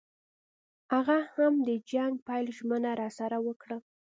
هغه 0.93 1.17
هم 1.35 1.53
د 1.67 1.69
جنګ 1.91 2.13
پیل 2.27 2.45
ژمنه 2.57 2.91
راسره 3.01 3.37
وکړه. 3.47 3.77